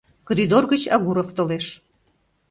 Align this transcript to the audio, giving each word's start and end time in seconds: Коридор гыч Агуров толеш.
Коридор 0.27 0.63
гыч 0.71 0.83
Агуров 0.95 1.29
толеш. 1.37 1.65